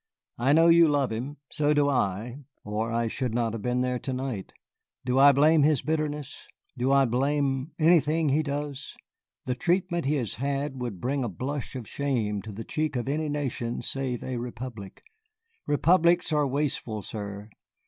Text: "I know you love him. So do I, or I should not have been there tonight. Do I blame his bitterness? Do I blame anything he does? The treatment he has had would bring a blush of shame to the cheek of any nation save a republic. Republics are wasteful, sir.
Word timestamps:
"I 0.39 0.53
know 0.53 0.67
you 0.67 0.87
love 0.87 1.11
him. 1.11 1.37
So 1.51 1.75
do 1.75 1.87
I, 1.87 2.39
or 2.63 2.91
I 2.91 3.07
should 3.07 3.35
not 3.35 3.53
have 3.53 3.61
been 3.61 3.81
there 3.81 3.99
tonight. 3.99 4.51
Do 5.05 5.19
I 5.19 5.31
blame 5.31 5.61
his 5.61 5.83
bitterness? 5.83 6.47
Do 6.75 6.91
I 6.91 7.05
blame 7.05 7.73
anything 7.77 8.29
he 8.29 8.41
does? 8.41 8.95
The 9.45 9.53
treatment 9.53 10.05
he 10.05 10.15
has 10.15 10.33
had 10.41 10.81
would 10.81 10.99
bring 11.01 11.23
a 11.23 11.29
blush 11.29 11.75
of 11.75 11.87
shame 11.87 12.41
to 12.41 12.51
the 12.51 12.63
cheek 12.63 12.95
of 12.95 13.07
any 13.07 13.29
nation 13.29 13.83
save 13.83 14.23
a 14.23 14.37
republic. 14.37 15.03
Republics 15.67 16.33
are 16.33 16.47
wasteful, 16.47 17.03
sir. 17.03 17.51